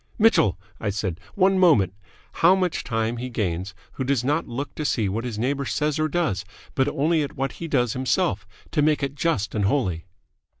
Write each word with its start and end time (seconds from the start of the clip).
"Mitchell," 0.17 0.57
I 0.79 0.89
said, 0.89 1.19
"one 1.35 1.59
moment. 1.59 1.93
How 2.41 2.55
much 2.55 2.83
time 2.83 3.17
he 3.17 3.29
gains 3.29 3.75
who 3.91 4.03
does 4.03 4.23
not 4.23 4.47
look 4.47 4.73
to 4.73 4.83
see 4.83 5.07
what 5.07 5.23
his 5.25 5.37
neighbour 5.37 5.65
says 5.65 5.99
or 5.99 6.07
does, 6.07 6.43
but 6.73 6.87
only 6.87 7.21
at 7.21 7.35
what 7.37 7.51
he 7.51 7.67
does 7.67 7.93
himself, 7.93 8.47
to 8.71 8.81
make 8.81 9.03
it 9.03 9.13
just 9.13 9.53
and 9.53 9.65
holy." 9.65 10.05